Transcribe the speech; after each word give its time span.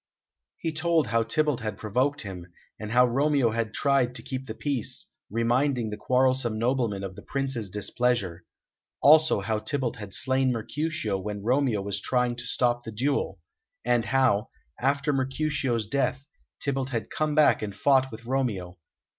He 0.57 0.71
told 0.73 1.05
how 1.09 1.21
Tybalt 1.21 1.59
had 1.59 1.77
provoked 1.77 2.21
him, 2.21 2.51
and 2.79 2.89
how 2.91 3.05
Romeo 3.05 3.51
had 3.51 3.71
tried 3.71 4.15
to 4.15 4.23
keep 4.23 4.47
the 4.47 4.55
peace, 4.55 5.05
reminding 5.29 5.91
the 5.91 5.95
quarrelsome 5.95 6.57
nobleman 6.57 7.03
of 7.03 7.15
the 7.15 7.21
Prince's 7.21 7.69
displeasure; 7.69 8.43
also 8.99 9.41
how 9.41 9.59
Tybalt 9.59 9.97
had 9.97 10.15
slain 10.15 10.51
Mercutio 10.51 11.19
when 11.19 11.43
Romeo 11.43 11.83
was 11.83 12.01
trying 12.01 12.35
to 12.37 12.47
stop 12.47 12.83
the 12.83 12.91
duel; 12.91 13.41
and 13.85 14.05
how, 14.05 14.49
after 14.79 15.13
Mercutio's 15.13 15.85
death, 15.85 16.25
Tybalt 16.59 16.89
had 16.89 17.11
come 17.11 17.35
back 17.35 17.61
and 17.61 17.75
fought 17.75 18.11
with 18.11 18.25
Romeo. 18.25 18.79